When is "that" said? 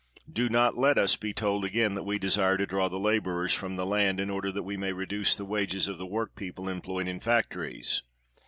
1.93-2.01, 4.51-4.63